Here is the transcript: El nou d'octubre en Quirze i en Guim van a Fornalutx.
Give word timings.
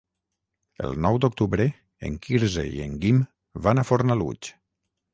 El 0.87 0.97
nou 1.07 1.19
d'octubre 1.25 1.69
en 2.09 2.17
Quirze 2.25 2.67
i 2.81 2.83
en 2.89 2.99
Guim 3.05 3.23
van 3.67 3.83
a 3.85 3.89
Fornalutx. 3.93 4.57